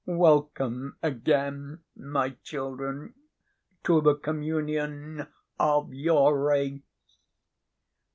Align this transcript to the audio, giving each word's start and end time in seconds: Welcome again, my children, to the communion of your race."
Welcome 0.07 0.97
again, 1.03 1.83
my 1.95 2.31
children, 2.41 3.13
to 3.83 4.01
the 4.01 4.15
communion 4.15 5.27
of 5.59 5.93
your 5.93 6.39
race." 6.41 6.81